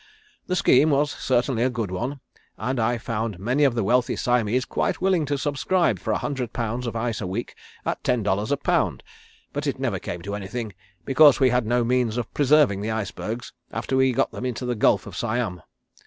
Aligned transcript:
The 0.47 0.55
scheme 0.55 0.89
was 0.89 1.11
certainly 1.11 1.61
a 1.61 1.69
good 1.69 1.91
one, 1.91 2.21
and 2.57 2.79
I 2.79 2.97
found 2.97 3.37
many 3.37 3.63
of 3.63 3.75
the 3.75 3.83
wealthy 3.83 4.15
Siamese 4.15 4.65
quite 4.65 4.99
willing 4.99 5.27
to 5.27 5.37
subscribe 5.37 5.99
for 5.99 6.11
a 6.11 6.17
hundred 6.17 6.53
pounds 6.53 6.87
of 6.87 6.95
ice 6.95 7.21
a 7.21 7.27
week 7.27 7.53
at 7.85 8.03
ten 8.03 8.23
dollars 8.23 8.51
a 8.51 8.57
pound, 8.57 9.03
but 9.53 9.67
it 9.67 9.77
never 9.77 9.99
came 9.99 10.23
to 10.23 10.33
anything 10.33 10.73
because 11.05 11.39
we 11.39 11.51
had 11.51 11.67
no 11.67 11.83
means 11.83 12.17
of 12.17 12.33
preserving 12.33 12.81
the 12.81 12.89
icebergs 12.89 13.53
after 13.71 13.95
we 13.95 14.11
got 14.11 14.31
them 14.31 14.43
into 14.43 14.65
the 14.65 14.73
Gulf 14.73 15.05
of 15.05 15.15
Siam. 15.15 15.61